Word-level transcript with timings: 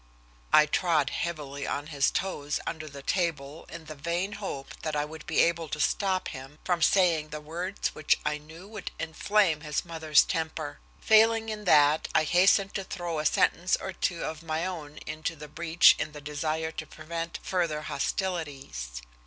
I 0.51 0.65
trod 0.65 1.11
heavily 1.11 1.67
on 1.67 1.85
his 1.93 2.09
toes 2.09 2.59
under 2.65 2.87
the 2.87 3.03
table 3.03 3.67
in 3.69 3.85
the 3.85 3.93
vain 3.93 4.31
hope 4.31 4.73
that 4.81 4.95
I 4.95 5.05
would 5.05 5.27
be 5.27 5.41
able 5.43 5.69
to 5.69 5.79
stop 5.79 6.29
him 6.29 6.57
from 6.63 6.81
saying 6.81 7.29
the 7.29 7.39
words 7.39 7.89
which 7.93 8.17
I 8.25 8.39
knew 8.39 8.67
would 8.67 8.89
inflame 8.97 9.61
his 9.61 9.85
mother's 9.85 10.23
temper. 10.23 10.79
Failing 11.01 11.49
in 11.49 11.65
that, 11.65 12.07
I 12.15 12.23
hastened 12.23 12.73
to 12.73 12.83
throw 12.83 13.19
a 13.19 13.27
sentence 13.27 13.75
or 13.75 13.93
two 13.93 14.23
of 14.23 14.41
my 14.41 14.65
own 14.65 14.97
into 15.05 15.35
the 15.35 15.47
breach 15.47 15.93
in 15.99 16.13
the 16.13 16.21
desire 16.21 16.71
to 16.71 16.87
prevent 16.87 17.37
further 17.43 17.83
hostilities. 17.83 19.01